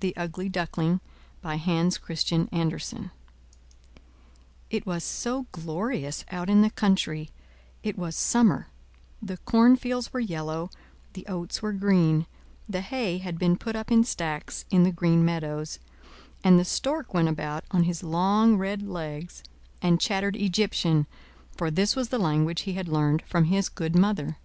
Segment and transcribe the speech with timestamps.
[0.00, 0.98] THE UGLY DUCKLING
[1.42, 3.12] By Hans Christian Andersen
[4.68, 7.30] It was so glorious out in the country;
[7.84, 8.66] it was summer;
[9.22, 10.70] the cornfields were yellow,
[11.12, 12.26] the oats were green,
[12.68, 15.78] the hay had been put up in stacks in the green meadows,
[16.42, 19.44] and the stork went about on his long red legs,
[19.80, 21.06] and chattered Egyptian,
[21.56, 24.36] for this was the language he had learned from his good mother.